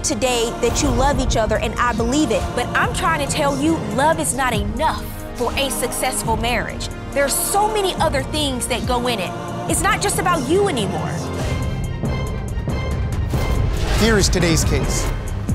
[0.00, 2.42] You both said today that you love each other, and I believe it.
[2.54, 5.04] But I'm trying to tell you, love is not enough
[5.36, 6.88] for a successful marriage.
[7.12, 9.30] There's so many other things that go in it.
[9.70, 11.10] It's not just about you anymore.
[13.98, 15.08] Here is today's case.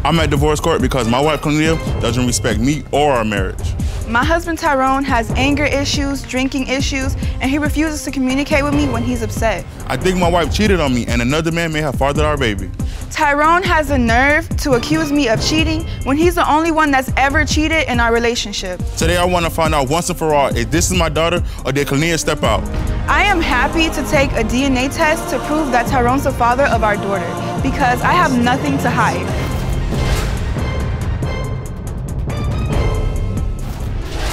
[0.04, 3.74] I'm at divorce court because my wife Clinea doesn't respect me or our marriage.
[4.08, 8.88] My husband Tyrone has anger issues, drinking issues, and he refuses to communicate with me
[8.88, 9.66] when he's upset.
[9.88, 12.70] I think my wife cheated on me and another man may have fathered our baby.
[13.10, 17.12] Tyrone has the nerve to accuse me of cheating when he's the only one that's
[17.18, 18.80] ever cheated in our relationship.
[18.96, 21.44] Today I want to find out once and for all if this is my daughter
[21.66, 22.64] or did Clinea step out.
[23.10, 26.84] I am happy to take a DNA test to prove that Tyrone's the father of
[26.84, 29.45] our daughter because I have nothing to hide.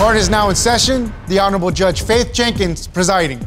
[0.03, 1.15] Court is now in session.
[1.29, 3.41] The Honorable Judge Faith Jenkins presiding.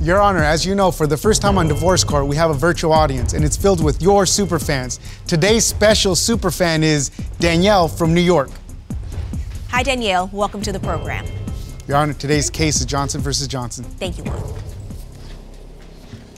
[0.00, 2.54] Your Honor, as you know, for the first time on Divorce Court, we have a
[2.54, 4.98] virtual audience, and it's filled with your superfans.
[5.28, 8.50] Today's special superfan is Danielle from New York.
[9.68, 10.28] Hi, Danielle.
[10.32, 11.24] Welcome to the program.
[11.86, 13.84] Your Honor, today's case is Johnson versus Johnson.
[13.84, 14.54] Thank you, Juan.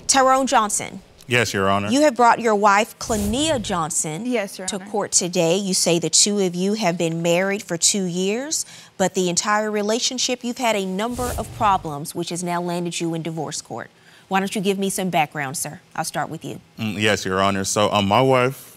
[0.08, 1.88] Tyrone Johnson, Yes, Your Honor.
[1.88, 4.86] you have brought your wife, Clinea Johnson, Yes, Your to Honor.
[4.90, 5.56] court today.
[5.56, 8.66] You say the two of you have been married for two years,
[8.98, 13.14] but the entire relationship, you've had a number of problems, which has now landed you
[13.14, 13.90] in divorce court.
[14.28, 15.80] Why don't you give me some background, sir?
[15.96, 16.60] I'll start with you.
[16.78, 17.64] Mm, yes, Your Honor.
[17.64, 18.76] So um, my wife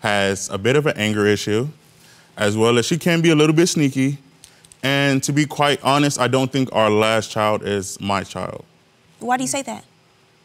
[0.00, 1.68] has a bit of an anger issue,
[2.36, 4.18] as well as she can be a little bit sneaky.
[4.82, 8.64] And to be quite honest, I don't think our last child is my child.
[9.18, 9.84] Why do you say that?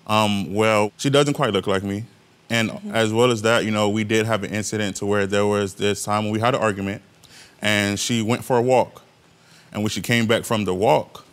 [0.08, 2.06] Um, well, she doesn't quite look like me.
[2.50, 5.46] And as well as that, you know, we did have an incident to where there
[5.46, 7.02] was this time when we had an argument
[7.62, 9.04] and she went for a walk.
[9.72, 11.26] And when she came back from the walk,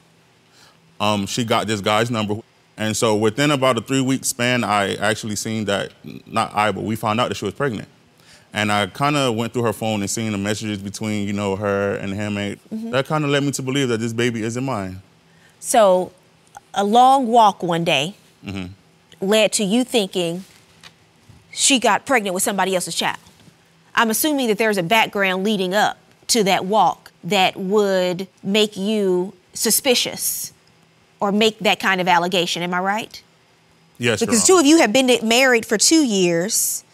[1.00, 2.37] um, she got this guy's number.
[2.76, 5.93] And so within about a three week span, I actually seen that,
[6.25, 7.88] not I, but we found out that she was pregnant.
[8.53, 11.56] And I kind of went through her phone and seen the messages between, you know,
[11.56, 12.37] her and him.
[12.37, 12.59] And
[12.93, 15.03] that kind of led me to believe that this baby isn't mine.
[15.59, 16.12] So,
[16.72, 18.14] a long walk one day
[18.44, 18.66] Mm-hmm.
[19.21, 20.44] led to you thinking
[21.50, 23.19] she got pregnant with somebody else's child.
[23.94, 29.34] I'm assuming that there's a background leading up to that walk that would make you
[29.54, 30.53] suspicious
[31.21, 32.62] or make that kind of allegation.
[32.62, 33.22] Am I right?
[33.99, 36.84] Yes, Your Because two of you have been married for two years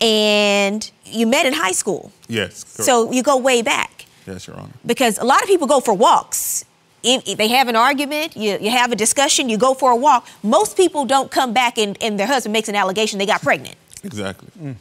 [0.00, 2.12] and you met in high school.
[2.28, 2.62] Yes.
[2.62, 2.84] correct.
[2.84, 4.72] So you go way back yes, Your Honor.
[4.86, 6.64] because a lot of people go for walks.
[7.04, 9.96] If if they have an argument, you, you have a discussion, you go for a
[9.96, 10.26] walk.
[10.42, 13.76] Most people don't come back and, and their husband makes an allegation they got pregnant.
[14.02, 14.76] Exactly.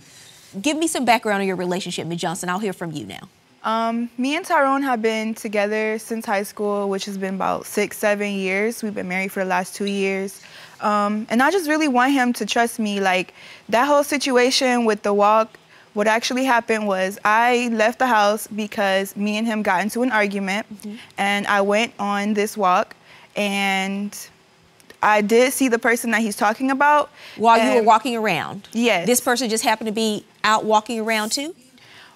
[0.61, 2.21] Give me some background on your relationship, Ms.
[2.21, 2.49] Johnson.
[2.49, 3.27] I'll hear from you now.
[3.63, 7.97] Um, me and Tyrone have been together since high school, which has been about six,
[7.97, 8.83] seven years.
[8.83, 10.41] We've been married for the last two years.
[10.81, 12.99] Um, and I just really want him to trust me.
[12.99, 13.33] Like
[13.69, 15.57] that whole situation with the walk,
[15.93, 20.11] what actually happened was I left the house because me and him got into an
[20.11, 20.95] argument, mm-hmm.
[21.17, 22.95] and I went on this walk,
[23.35, 24.17] and
[25.01, 27.09] I did see the person that he's talking about.
[27.37, 29.05] While you were walking around, Yes.
[29.05, 31.55] this person just happened to be out walking around too?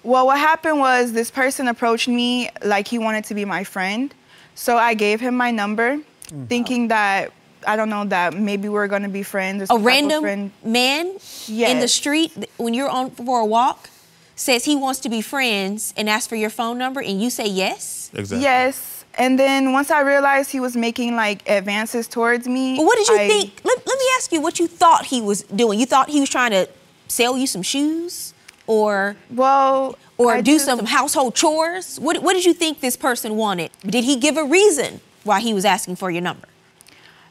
[0.02, 4.14] Well, what happened was this person approached me like he wanted to be my friend.
[4.54, 6.48] So I gave him my number, mm.
[6.48, 7.32] thinking that
[7.66, 9.62] I don't know that maybe we're gonna be friends.
[9.62, 10.50] Or A some type of random friend.
[10.64, 11.06] man
[11.48, 13.90] in the street when you're on for a walk
[14.36, 17.46] says he wants to be friends and asks for your phone number and you say
[17.46, 18.10] yes?
[18.14, 18.42] Exactly.
[18.44, 19.04] Yes.
[19.18, 22.74] And then once I realized he was making like advances towards me.
[22.78, 23.60] Well, what did you I- think?
[23.64, 25.80] Let, let me ask you what you thought he was doing.
[25.80, 26.68] You thought he was trying to
[27.08, 28.32] sell you some shoes
[28.68, 31.98] or Well, or I do just- some household chores?
[31.98, 33.70] What, what did you think this person wanted?
[33.84, 36.46] Did he give a reason why he was asking for your number?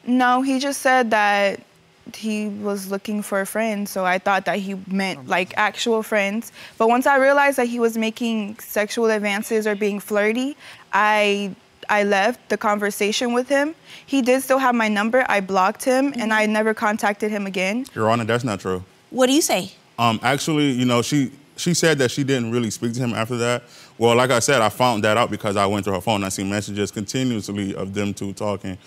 [0.07, 1.59] No, he just said that
[2.16, 6.52] he was looking for a friend, so I thought that he meant like actual friends.
[6.78, 10.55] But once I realized that he was making sexual advances or being flirty,
[10.93, 11.53] I
[11.90, 13.76] I left the conversation with him.
[14.05, 15.26] He did still have my number.
[15.29, 17.85] I blocked him and I never contacted him again.
[17.93, 18.84] Your Honor, that's not true.
[19.09, 19.72] What do you say?
[19.99, 23.35] Um, actually, you know, she she said that she didn't really speak to him after
[23.37, 23.64] that.
[23.97, 26.23] Well, like I said, I found that out because I went through her phone.
[26.23, 28.78] I see messages continuously of them two talking.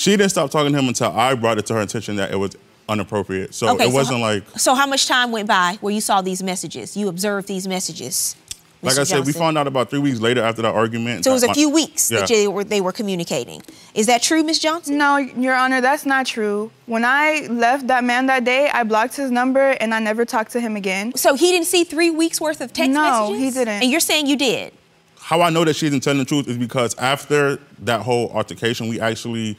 [0.00, 2.36] She didn't stop talking to him until I brought it to her attention that it
[2.36, 2.52] was
[2.88, 3.52] inappropriate.
[3.54, 6.22] So it so wasn't ho- like So how much time went by where you saw
[6.22, 6.96] these messages?
[6.96, 8.34] You observed these messages.
[8.80, 9.00] like Mr.
[9.00, 11.24] I said, we found out about three weeks later after that argument.
[11.24, 12.20] So it was a my- few weeks Yeah.
[12.20, 13.60] that they were they were communicating.
[13.94, 14.58] Is that true, Ms.
[14.58, 14.96] Johnson?
[14.96, 16.70] No, Your Honor, that's not true.
[16.86, 20.52] When I left that man that day, I blocked his number and I never talked
[20.52, 21.12] to him again.
[21.14, 23.30] So he didn't see three weeks worth of text No, messages?
[23.30, 23.82] No, he didn't.
[23.82, 24.72] And you're saying you did?
[25.18, 28.88] How I know that she isn't telling the truth is because after that whole altercation,
[28.88, 29.58] we actually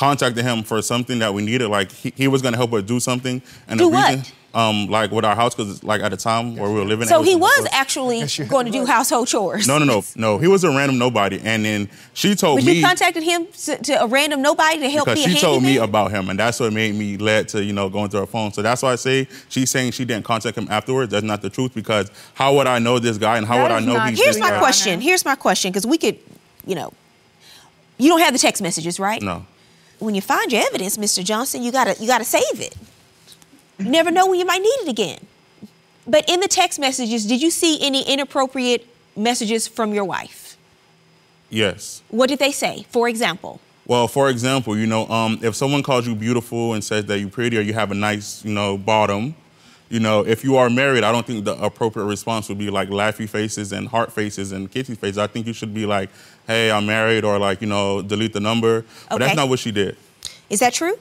[0.00, 1.68] contacted him for something that we needed.
[1.68, 3.42] Like he, he was gonna help us do something.
[3.68, 4.32] And Do the reason, what?
[4.54, 7.06] um, like with our house, because like at the time where we were living.
[7.06, 7.74] So it he was divorced.
[7.74, 9.68] actually Yes, going to do household chores.
[9.68, 10.38] No, no, no, no.
[10.38, 13.76] He was a random nobody, and then she told But me you contacted him to,
[13.76, 16.38] to a random nobody to help because be a she told me about him, and
[16.38, 18.54] that's what made me led to you know going through her phone.
[18.54, 21.12] So that's why I say she's saying she didn't contact him afterwards.
[21.12, 23.72] That's not the truth because how would I know this guy and how That would
[23.72, 24.58] I know not he's Here's my guy?
[24.60, 25.00] question.
[25.02, 26.18] Here's my question because we could,
[26.66, 26.90] you know,
[27.98, 29.20] you don't have the text messages, right?
[29.20, 29.44] No.
[30.00, 31.22] When you find your evidence, Mr.
[31.24, 32.74] Johnson, you gotta you gotta save it.
[33.78, 35.20] You never know when you might need it again.
[36.06, 38.86] But in the text messages, did you see any inappropriate
[39.16, 40.56] messages from your wife?
[41.50, 42.02] Yes.
[42.08, 42.84] What did they say?
[42.90, 47.04] For example, Well, for example, you know, um, if someone calls you beautiful and says
[47.06, 49.34] that you're pretty or you have a nice, you know, bottom,
[49.88, 52.88] you know, if you are married, I don't think the appropriate response would be like
[52.88, 55.18] laughy faces and heart faces and kissy faces.
[55.18, 56.10] I think you should be like,
[56.46, 58.84] hey, I'm married, or like, you know, delete the number.
[59.08, 59.24] But Okay.
[59.24, 59.96] that's not what she did.
[60.48, 60.98] is that true?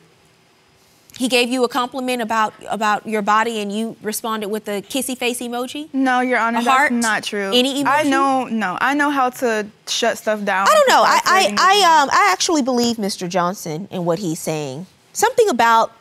[1.17, 5.17] He gave you a compliment about about your body, and you responded with a kissy
[5.17, 5.89] face emoji.
[5.91, 6.91] No, Your Honor, A that's heart?
[6.93, 7.51] not true.
[7.53, 7.87] Any emoji?
[7.87, 10.67] I know, no, I know how to shut stuff down.
[10.69, 11.03] I don't know.
[11.03, 13.27] I I, I um I actually believe Mr.
[13.27, 14.85] Johnson and what he's saying.
[15.11, 15.91] Something about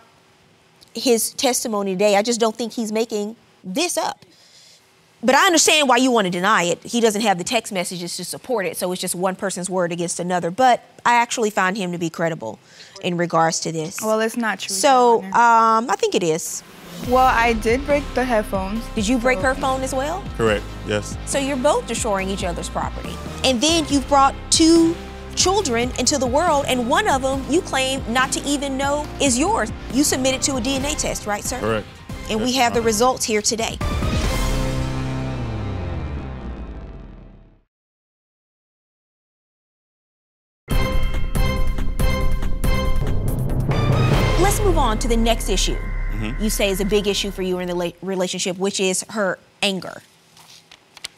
[0.95, 2.15] his testimony today.
[2.17, 3.35] I just don't think he's making
[3.65, 4.25] this up.
[5.23, 6.83] But I understand why you want to deny it.
[6.85, 9.91] He doesn't have the text messages to support it, so it's just one person's word
[9.91, 10.51] against another.
[10.53, 12.61] But I actually find him to be credible
[13.03, 14.01] in regards to this.
[14.01, 14.75] Well, it's not true.
[14.77, 16.63] so um, I think it is.
[17.09, 18.85] well, I did break the headphones.
[18.95, 20.23] Did you break her phone as well?
[20.37, 20.65] Correct.
[20.87, 21.17] Yes.
[21.27, 23.15] So you're both destroying each other's property.
[23.43, 24.95] And then you've brought two
[25.35, 29.37] children into the world, and one of them you claim not to even know is
[29.37, 29.73] yours.
[29.93, 31.59] You submitted to a DNA test, right, sir?
[31.59, 31.87] Correct.
[32.31, 33.79] And we Yes, have the results here today.
[44.99, 45.77] On to the next issue.
[45.77, 46.43] Mm-hmm.
[46.43, 50.03] You say is a big issue for you in the relationship, which is her anger.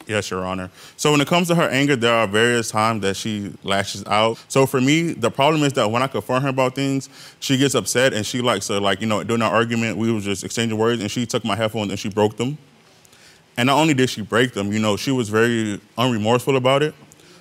[0.07, 0.69] Yes, Your Honor.
[0.97, 4.37] So when it comes to her anger, there are various times that she lashes out.
[4.47, 7.75] So for me, the problem is that when I confront her about things, she gets
[7.75, 10.77] upset and she likes to like, you know, during our argument, we was just exchanging
[10.77, 12.57] words and she took my headphones and she broke them.
[13.57, 16.93] And not only did she break them, you know, she was very unremorseful about it.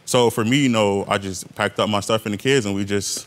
[0.04, 2.74] So for me, you know, I just packed up my stuff and the kids and
[2.74, 3.26] we just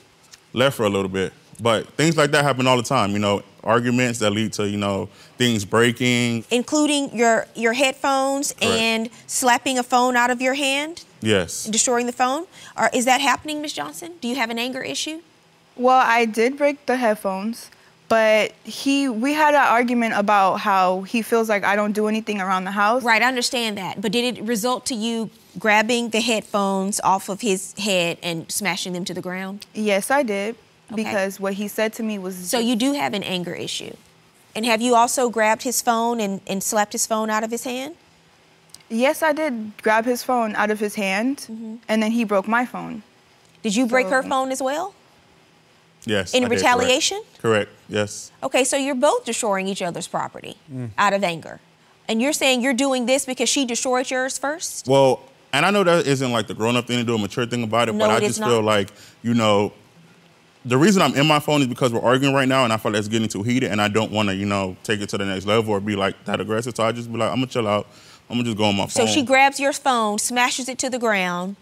[0.54, 1.34] left for a little bit.
[1.60, 4.78] But things like that happen all the time, you know, arguments that lead to, you
[4.78, 5.08] know,
[5.38, 6.44] things breaking.
[6.52, 8.66] including your your headphones Correct.
[8.76, 11.66] and slapping a phone out of your hand, Yes.
[11.66, 12.46] destroying the phone.
[12.78, 14.14] Or is that happening, Miss Johnson?
[14.22, 15.22] Do you have an anger issue?
[15.76, 17.70] Well, I did break the headphones,
[18.10, 22.42] but he we had an argument about how he feels like I don't do anything
[22.42, 23.04] around the house.
[23.04, 24.02] Right, I understand that.
[24.02, 28.94] But did it result to you grabbing the headphones off of his head and smashing
[28.94, 29.66] them to the ground?
[29.74, 30.56] Yes, I did.
[30.92, 31.04] Okay.
[31.04, 33.96] Because what he said to me was So you do have an anger issue.
[34.56, 37.64] And have you also grabbed his phone and, and slapped his phone out of his
[37.64, 37.96] hand?
[38.90, 41.76] Yes, I did grab his phone out of his hand Mm-hmm.
[41.88, 43.02] and then he broke my phone.
[43.64, 44.94] Did you break her phone as well?
[46.06, 46.34] Yes.
[46.34, 46.62] In I did, correct.
[46.62, 47.24] retaliation?
[47.42, 47.72] Correct.
[47.88, 48.32] Yes.
[48.44, 50.58] Okay, so you're both destroying each other's property
[50.98, 51.60] out of anger.
[52.10, 54.88] And you're saying you're doing this because she destroyed yours first?
[54.88, 55.22] Well,
[55.54, 57.64] and I know that isn't like the grown up thing to do, a mature thing
[57.64, 58.90] about it, No, but I it is just feel like,
[59.22, 59.72] you know,
[60.66, 62.92] the reason I'm in my phone is because we're arguing right now and I feel
[62.92, 65.18] like it's getting too heated and I don't want to, you know, take it to
[65.18, 66.76] the next level or be like that aggressive.
[66.76, 67.88] So I just be like, I'm going to chill out.
[68.30, 68.90] I'm going to just go on my phone.
[68.90, 71.58] So she grabs your phone, smashes it to the ground,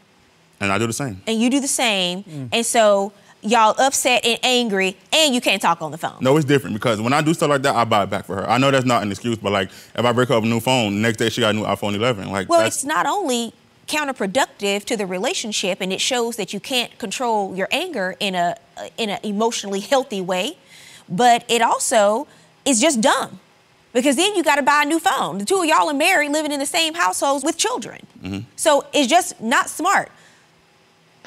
[0.59, 1.21] and I do the same.
[1.25, 2.23] and you do the same.
[2.23, 2.49] Mm.
[2.51, 6.17] And so y'all upset and angry, and you can't talk on the phone.
[6.21, 8.35] No, it's different because when I do stuff like that, I buy it back for
[8.35, 8.47] her.
[8.47, 11.01] I know that's not an excuse, but like if I break up a new phone,
[11.01, 12.29] next day she got a new iPhone 11.
[12.31, 13.53] Like, Well, that's, it's not only
[13.87, 18.55] counterproductive to the relationship, and it shows that you can't control your anger in a
[18.97, 20.57] in an emotionally healthy way,
[21.09, 22.27] but it also
[22.65, 23.39] is just dumb.
[23.93, 25.37] Because then you got to buy a new phone.
[25.37, 28.05] The two of y'all are married, living in the same households with children.
[28.21, 28.39] Mm-hmm.
[28.55, 30.09] So it's just not smart.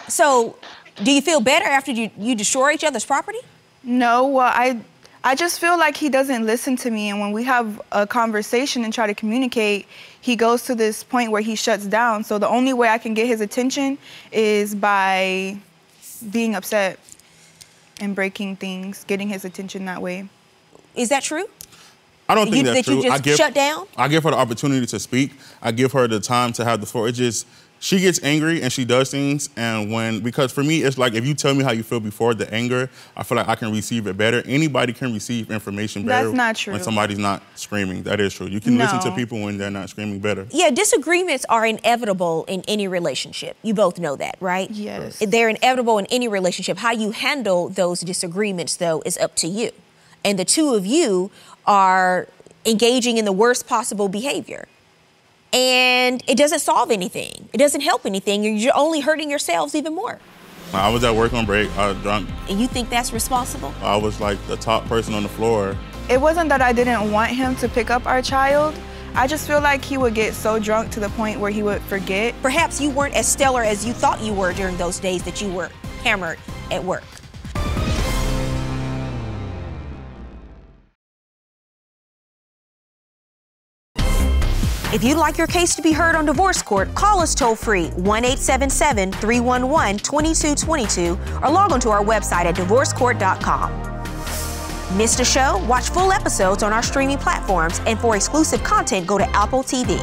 [0.08, 0.56] So,
[1.02, 3.40] do you feel better after you, you destroy each other's property?
[3.82, 4.80] No, well, I
[5.26, 8.84] I just feel like he doesn't listen to me and when we have a conversation
[8.84, 9.86] and try to communicate,
[10.20, 12.24] he goes to this point where he shuts down.
[12.24, 13.96] So the only way I can get his attention
[14.32, 15.56] is by
[16.30, 16.98] being upset
[18.00, 20.28] and breaking things, getting his attention that way.
[20.94, 21.46] Is that true?
[22.28, 23.10] I don't think You- that's that you true.
[23.10, 23.86] I give, shut down?
[23.96, 25.32] I give her the opportunity to speak.
[25.62, 27.08] I give her the time to have the floor.
[27.08, 27.46] It just
[27.80, 31.26] she gets angry and she does things and when because for me it's like if
[31.26, 34.06] you tell me how you feel before the anger i feel like i can receive
[34.06, 36.72] it better anybody can receive information better That's not true.
[36.72, 39.90] when somebody's not screaming that is true you can listen to people when they're not
[39.90, 43.56] screaming better Yeah, disagreements are inevitable in any relationship.
[43.62, 44.70] You both know that, right?
[44.70, 45.18] Yes.
[45.18, 46.78] They're inevitable in any relationship.
[46.78, 49.72] How you handle those disagreements, though, is up to you.
[50.24, 51.30] And the two of you
[51.66, 52.26] are
[52.66, 54.66] engaging in the worst possible behavior.
[55.52, 58.42] And it doesn't solve anything, it doesn't help anything.
[58.42, 60.18] You're- You're only hurting yourselves even more.
[60.72, 63.72] i was at work on break i was drunk And you think that's responsible?
[63.80, 65.76] i was like the top person on the floor
[66.08, 68.74] It wasn't that I didn't want him to pick up our child.
[69.14, 71.80] I just feel like he would get so drunk to the point where he would
[71.82, 72.34] forget.
[72.42, 75.48] Perhaps you weren't as stellar as you thought you were during those days that you
[75.52, 75.70] were
[76.02, 76.38] hammered
[76.72, 77.04] at work.
[84.94, 87.88] If you'd like your case to be heard on divorce court, call us toll free
[87.88, 93.72] 1 877 311 2222 or log on to our website at divorcecourt.com.
[94.96, 95.60] Missed a show?
[95.66, 99.98] Watch full episodes on our streaming platforms, and for exclusive content, go to Apple TV.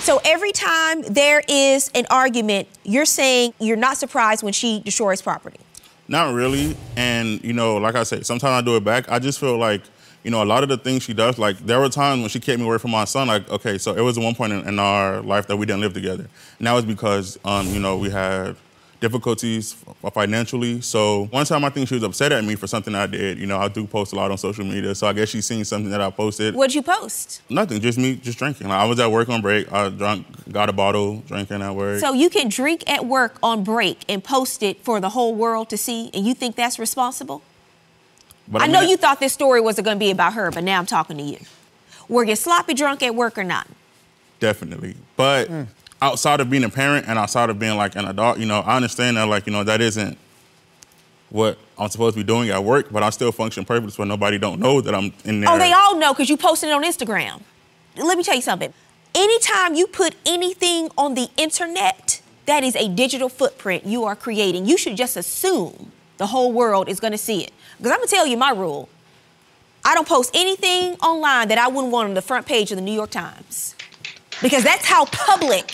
[0.00, 5.20] So every time there is an argument, you're saying you're not surprised when she destroys
[5.20, 5.60] property.
[6.08, 6.78] Not really.
[6.96, 9.10] And, you know, like I said, sometimes I do it back.
[9.10, 9.82] I just feel like,
[10.26, 12.40] you know, a lot of the things she does, like there were times when she
[12.40, 13.28] kept me away from my son.
[13.28, 15.82] Like, okay, so it was at one point in, in our life that we didn't
[15.82, 16.26] live together.
[16.58, 18.56] And that was because, um, you know, we had
[18.98, 19.76] difficulties
[20.12, 20.80] financially.
[20.80, 23.38] So one time I think she was upset at me for something I did.
[23.38, 24.96] You know, I do post a lot on social media.
[24.96, 26.56] So I guess she's seen something that I posted.
[26.56, 27.42] What'd you post?
[27.48, 28.66] Nothing, just me, just drinking.
[28.66, 29.72] Like, I was at work on break.
[29.72, 32.00] I drunk, got a bottle, drinking at work.
[32.00, 35.70] So you can drink at work on break and post it for the whole world
[35.70, 37.42] to see, and you think that's responsible?
[38.48, 40.78] But I know you thought this story wasn't going to be about her, but now
[40.78, 41.38] I'm talking to you.
[42.08, 43.66] Were you sloppy drunk at work or not?
[44.38, 44.94] Definitely.
[45.16, 45.62] But hmm.
[46.00, 48.76] outside of being a parent and outside of being like an adult, you know, I
[48.76, 50.16] understand that like, you know, that isn't
[51.30, 54.38] what I'm supposed to be doing at work, but I still function perfectly so nobody
[54.38, 55.50] don't know that I'm in there.
[55.50, 57.42] Oh, they all know because you posted it on Instagram.
[57.96, 58.72] Let me tell you something.
[59.14, 64.66] Anytime you put anything on the internet, that is a digital footprint you are creating.
[64.66, 67.52] You should just assume the whole world is going to see it.
[67.78, 68.88] Because I'm going to tell you my rule.
[69.84, 72.82] I don't post anything online that I wouldn't want on the front page of the
[72.82, 73.76] New York Times.
[74.42, 75.72] Because that's how public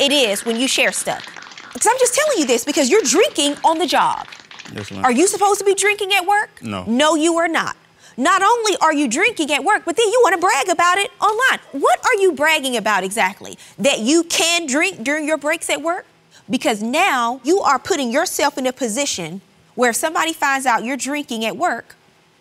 [0.00, 1.24] it is when you share stuff.
[1.72, 4.26] Because I'm just telling you this because you're drinking on the job.
[4.72, 5.04] Yes, ma'am.
[5.04, 6.62] Are you supposed to be drinking at work?
[6.62, 6.84] No.
[6.84, 7.76] No, you are not.
[8.16, 11.10] Not only are you drinking at work, but then you want to brag about it
[11.20, 11.58] online.
[11.72, 13.58] What are you bragging about exactly?
[13.78, 16.06] That you can drink during your breaks at work?
[16.48, 19.40] Because now you are putting yourself in a position
[19.74, 21.96] where if somebody finds out you're drinking at work,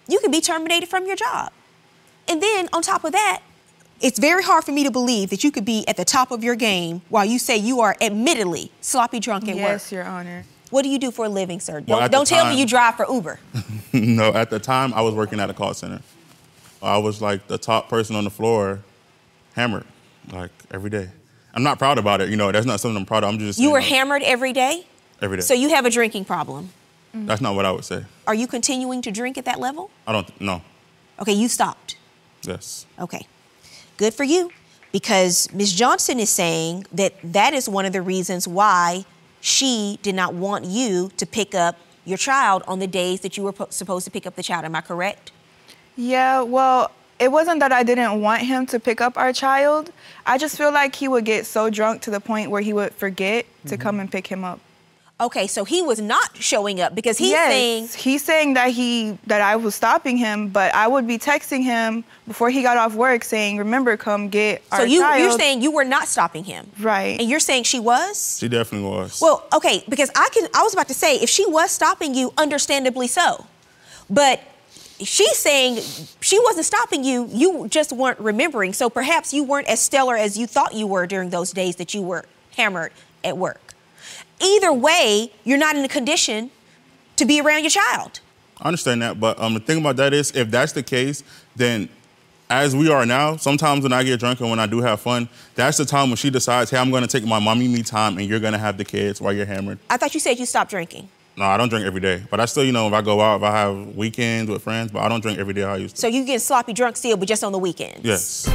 [0.08, 1.52] you can be terminated from your job.
[2.28, 3.42] And then on top of that,
[4.02, 6.44] it's very hard for me to believe that you could be at the top of
[6.44, 9.58] your game while you say you are admittedly sloppy drunk at work.
[9.58, 10.44] Yes, Your Honor.
[10.72, 11.74] What do you do for a living, sir?
[11.76, 13.40] Well, don't at don't tell me you drive for Uber.
[13.94, 16.02] no, at the time I was working at a call center.
[16.82, 18.80] I was like the top person on the floor,
[19.56, 19.86] hammered,
[20.32, 21.10] like every day.
[21.54, 23.30] I'm not proud about it, you know, that's not something I'm proud of.
[23.30, 24.86] I'm just You saying, were like, hammered every day?
[25.22, 25.42] every day.
[25.44, 26.72] So you have a drinking problem.
[27.16, 27.28] Mm.
[27.28, 28.06] that's not what I would say.
[28.26, 29.92] Are you continuing to drink at that level?
[30.08, 30.62] I don't no.
[31.20, 31.98] Okay, you stopped.
[32.44, 32.86] Yes.
[33.00, 33.28] Okay.
[33.98, 34.52] Good for you.
[34.92, 35.74] Because Ms.
[35.74, 39.06] Johnson is saying that that is one of the reasons why
[39.42, 43.44] she did not want you to pick up your child on the days that you
[43.44, 44.66] were po- supposed to pick up the child.
[44.66, 45.32] Am I correct?
[45.96, 49.92] Yeah, well, it wasn't that I didn't want him to pick up our child.
[50.26, 52.94] I just feel like he would get so drunk to the point where he would
[52.94, 53.82] forget to mm-hmm.
[53.82, 54.60] come and pick him up.
[55.24, 59.18] Okay, so he was not showing up because he's yes, saying he's saying that he
[59.28, 62.94] that I was stopping him, but I would be texting him before he got off
[62.94, 64.80] work saying, "Remember, come get our.
[64.80, 66.70] so our you child." you're saying you were not stopping him.
[66.78, 67.18] Right.
[67.22, 68.38] And you're saying she was?
[68.38, 69.22] She definitely was.
[69.22, 72.34] Well, okay, because I can I was about to say if she was stopping you,
[72.38, 73.46] understandably so.
[74.10, 74.42] But
[75.00, 75.80] she's saying
[76.20, 78.74] she wasn't stopping you, you just weren't remembering.
[78.74, 81.94] So perhaps you weren't as stellar as you thought you were during those days that
[81.94, 82.26] you were
[82.58, 82.92] hammered
[83.24, 83.74] at work.
[84.42, 86.52] Either way, you're not in a condition
[87.16, 88.20] to be around your child.
[88.60, 91.24] I understand that, but um, the thing about that is, if that's the case,
[91.56, 91.90] then
[92.50, 95.28] as we are now, sometimes when I get drunk and when I do have fun,
[95.56, 98.18] that's the time when she decides, hey, I'm going to take my mommy me time
[98.18, 99.80] and you're going to have the kids while you're hammered.
[99.90, 101.10] I thought you said you stopped drinking.
[101.36, 103.38] No, I don't drink every day, but I still, you know, if I go out,
[103.38, 105.96] if I have weekends with friends, but I don't drink every day how I used
[105.96, 106.02] to.
[106.02, 108.06] So you get sloppy drunk still, but just on the weekends.
[108.06, 108.48] yes.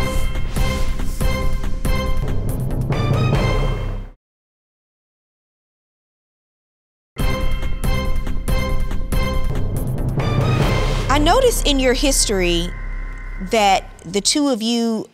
[11.18, 12.68] I noticed in your history
[13.50, 15.08] that the two of you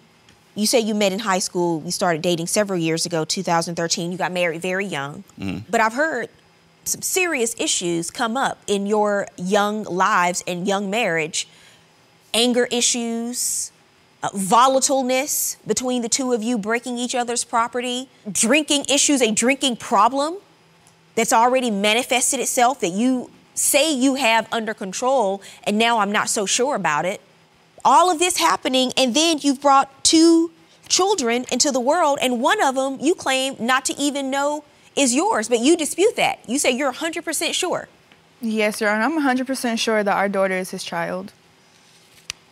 [0.55, 1.83] You say you met in high school.
[1.83, 4.13] You started dating several years ago, 2013.
[4.13, 5.25] You got married very young.
[5.71, 6.29] But I've heard
[6.85, 11.49] some serious issues come up in your young lives and young marriage
[12.35, 13.73] anger issues,
[14.23, 19.77] uh, volatileness between the two of you, breaking each other's property, drinking issues, a drinking
[19.77, 20.37] problem
[21.15, 26.29] that's already manifested itself that you say you have under control, and now I'm not
[26.29, 27.21] so sure about it.
[27.85, 30.51] All of this happening, and then you've brought two
[30.89, 34.65] children into the world, and one of them you claim not to even know
[34.97, 36.39] is yours, but you dispute that.
[36.49, 37.89] You say you're 100% sure.
[38.41, 39.05] Yes, Your Honor.
[39.05, 41.33] I'm 100% sure that our daughter is his child.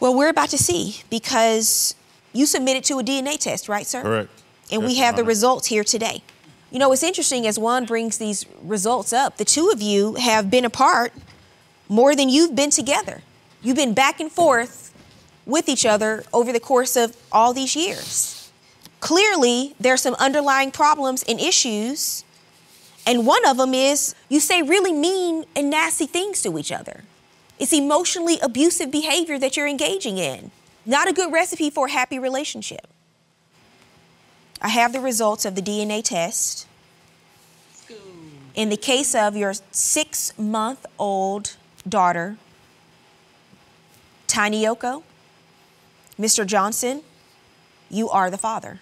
[0.00, 1.94] Well, we're about to see because
[2.32, 4.02] you submitted to a DNA test, right, sir?
[4.02, 4.30] Correct.
[4.70, 6.22] And Yes, we have the results here today.
[6.72, 10.50] You know, it's interesting as Juan brings these results up, the two of you have
[10.50, 11.12] been apart
[11.86, 13.20] more than you've been together.
[13.60, 14.90] You've been back and forth
[15.44, 18.50] with each other over the course of all these years.
[19.00, 22.24] Clearly, there's some underlying problems and issues.
[23.06, 27.04] And one of them is you say really mean and nasty things to each other.
[27.58, 30.50] It's emotionally abusive behavior that you're engaging in.
[30.86, 32.91] Not a good recipe for a happy relationship.
[34.62, 36.68] I have the results of the DNA test.
[38.54, 41.56] In the case of your six month old
[41.88, 42.36] daughter,
[44.28, 45.02] Tiny Yoko,
[46.18, 46.46] Mr.
[46.46, 47.02] Johnson,
[47.90, 48.80] you are the father.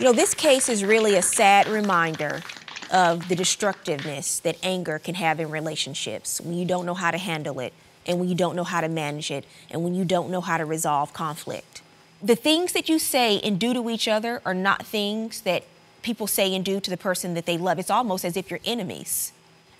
[0.00, 2.42] You know, this case is really a sad reminder
[2.90, 7.18] of the destructiveness that anger can have in relationships when you don't know how to
[7.18, 7.72] handle it
[8.06, 10.56] and when you don't know how to manage it and when you don't know how
[10.56, 11.82] to resolve conflict.
[12.22, 15.64] The things that you say and do to each other are not things that
[16.02, 17.78] people say and do to the person that they love.
[17.78, 19.32] It's almost as if you're enemies.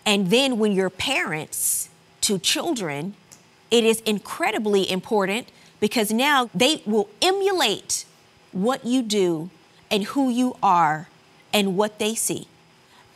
[0.07, 1.89] And then when you're parents
[2.23, 3.15] to children,
[3.71, 5.49] it is incredibly important
[5.79, 8.05] because now they will emulate
[8.53, 9.50] what you do
[9.91, 11.09] and who you are
[11.53, 12.47] and what they see.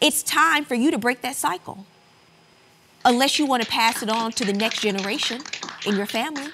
[0.00, 1.86] It's time for you to break that cycle.
[3.04, 5.42] Unless you want to pass it on to the next generation
[5.86, 6.46] in your family.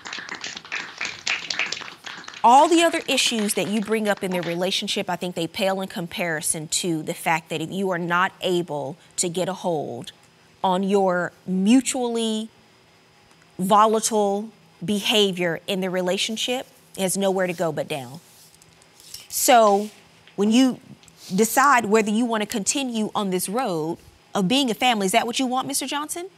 [2.43, 5.81] All the other issues that you bring up in their relationship, I think they pale
[5.81, 10.13] in comparison to the fact that if you are not able to get a hold
[10.65, 12.49] on your mutually
[13.59, 14.49] volatile
[14.85, 18.21] behavior in the relationship, it has nowhere to go but down.
[19.29, 19.91] So
[20.35, 20.81] when you
[21.35, 23.99] decide whether you want to continue on this road
[24.35, 25.87] of being a family, is that what you want, Mr.
[25.87, 26.29] Johnson?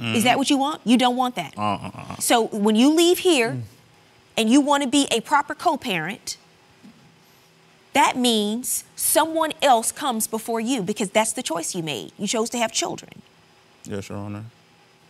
[0.00, 0.80] Is that what you want?
[0.84, 1.54] You don't want that.
[1.56, 2.16] Uh-uh.
[2.16, 3.62] So when you leave here
[4.36, 6.36] and you want to be a proper co parent,
[7.92, 12.12] that means someone else comes before you because that's the choice you made.
[12.18, 13.22] You chose to have children.
[13.84, 14.44] Yes, Your Honor.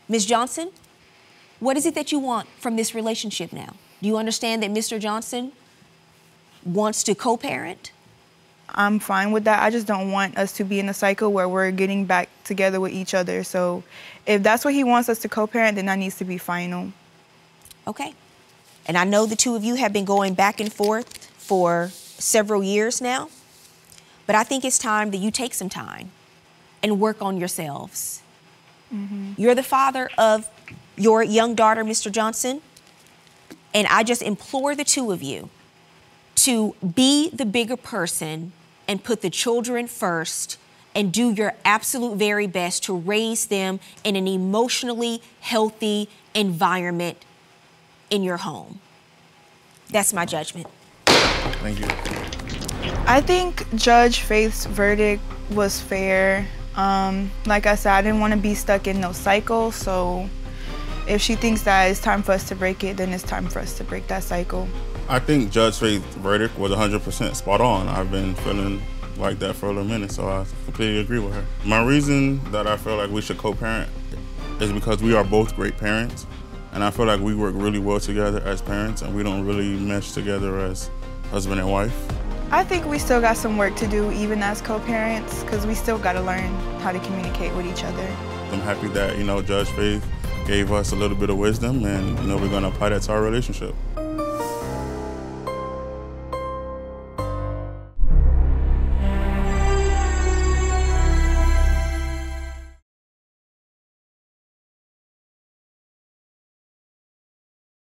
[0.08, 0.26] Ms.
[0.26, 0.70] Johnson,
[1.60, 3.74] what is it that you want from this relationship now?
[4.00, 4.98] Do you understand that Mr.
[4.98, 5.52] Johnson
[6.64, 7.92] wants to co parent?
[8.74, 9.62] I'm fine with that.
[9.62, 12.80] I just don't want us to be in a cycle where we're getting back together
[12.80, 13.44] with each other.
[13.44, 13.82] So
[14.26, 16.92] if that's what he wants us to co-parent, then that needs to be final.
[17.86, 18.14] Okay.
[18.86, 22.62] And I know the two of you have been going back and forth for several
[22.62, 23.28] years now,
[24.26, 26.10] but I think it's time that you take some time
[26.82, 28.22] and work on yourselves.
[28.92, 29.34] Mm-hmm.
[29.36, 30.48] You're the father of
[30.96, 32.10] your young daughter, Mr.
[32.10, 32.60] Johnson,
[33.74, 35.50] and I just implore the two of you
[36.36, 38.52] to be the bigger person
[38.92, 40.58] and put the children first
[40.94, 47.16] and do your absolute very best to raise them in an emotionally healthy environment
[48.10, 48.80] in your home.
[49.90, 50.66] That's my judgment.
[51.06, 51.86] Thank you.
[53.06, 56.46] I think Judge Faith's verdict was fair.
[56.76, 59.72] Um, like I said, I didn't want to be stuck in no cycle.
[59.72, 60.28] So
[61.08, 63.60] if she thinks that it's time for us to break it, then it's time for
[63.60, 64.68] us to break that cycle.
[65.08, 67.88] I think Judge Faith's verdict was 100% spot on.
[67.88, 68.80] I've been feeling
[69.18, 71.44] like that for a little minute, so I completely agree with her.
[71.64, 73.90] My reason that I feel like we should co-parent
[74.60, 76.26] is because we are both great parents,
[76.72, 79.76] and I feel like we work really well together as parents, and we don't really
[79.78, 80.90] mesh together as
[81.30, 81.94] husband and wife.
[82.50, 85.98] I think we still got some work to do, even as co-parents, because we still
[85.98, 88.06] got to learn how to communicate with each other.
[88.50, 90.06] I'm happy that you know Judge Faith
[90.46, 93.12] gave us a little bit of wisdom, and you know we're gonna apply that to
[93.12, 93.74] our relationship.